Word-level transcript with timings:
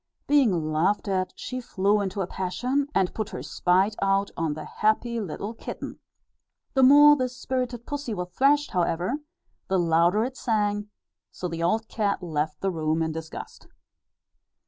Being 0.25 0.71
laughed 0.71 1.07
at 1.07 1.31
she 1.35 1.61
flew 1.61 2.01
into 2.01 2.21
a 2.21 2.25
passion, 2.25 2.87
and 2.95 3.13
put 3.13 3.29
her 3.29 3.43
spite 3.43 3.95
out 4.01 4.31
on 4.35 4.55
the 4.55 4.65
happy 4.65 5.19
little 5.19 5.53
kitten. 5.53 5.99
The 6.73 6.81
more 6.81 7.15
this 7.15 7.37
spirited 7.37 7.85
pussy 7.85 8.15
was 8.15 8.29
thrashed 8.31 8.71
however, 8.71 9.17
the 9.67 9.77
louder 9.77 10.23
it 10.25 10.35
sang; 10.37 10.89
so 11.29 11.47
the 11.47 11.61
old 11.61 11.87
cat 11.87 12.23
left 12.23 12.61
the 12.61 12.71
room 12.71 13.03
in 13.03 13.11
disgust. 13.11 13.67